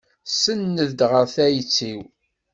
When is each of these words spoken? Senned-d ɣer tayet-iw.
Senned-d 0.29 0.99
ɣer 1.11 1.25
tayet-iw. 1.35 2.01